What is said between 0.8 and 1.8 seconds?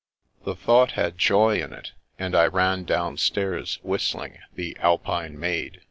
had joy in